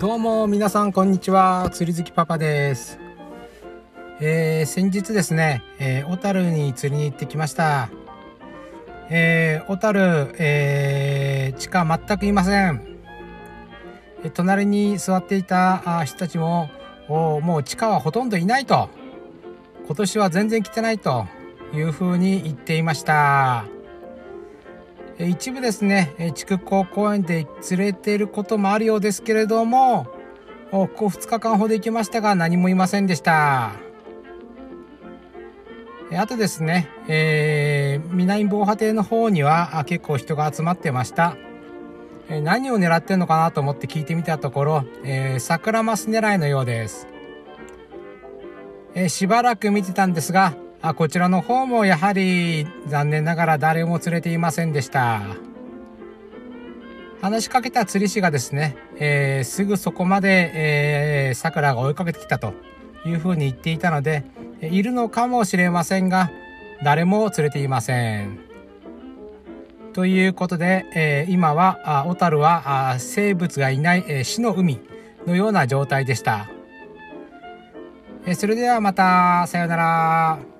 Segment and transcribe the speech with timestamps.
[0.00, 1.68] どうも皆さんこんにちは。
[1.72, 3.00] 釣り好きパパです。
[4.20, 7.90] えー、先日ですね、えー、小樽に釣りに行ってきました。
[9.10, 12.80] えー、小樽、えー、地下全くいません。
[14.22, 16.70] え隣に座っていた人たちも
[17.08, 18.90] もう地下はほとんどいないと。
[19.86, 21.26] 今年は全然来てないと
[21.74, 23.64] いうふうに言っていました。
[25.18, 30.06] 一部ですね、筑高公園で連れていることもあるようですけれども、
[30.70, 33.72] ここ2日間ほど行きましたが何もいませんでした。
[36.12, 41.36] あとですね、えー、南防波堤の方には結構人が集まってました。
[42.28, 47.08] 何を狙ってんのかなと思って聞いてみたところ、えー、桜マス狙いのようです。
[48.94, 55.22] えー、しばらく見てたんですが、あこちらの方もやはり残念ながら誰も釣れていませんでした。
[57.20, 62.52] 話しかけた釣り師がですね、えー、すぐそこまで、えー、桜が追いかけてきたと
[63.04, 64.24] いうふうに言っていたので
[64.60, 66.30] いるのかもしれませんが
[66.84, 68.38] 誰も釣れていません。
[69.94, 74.78] ということで、えー、今は小樽はあ生物がいない、えー、死の海
[75.26, 76.48] のような状態でした、
[78.26, 80.57] えー、それではまたさようなら。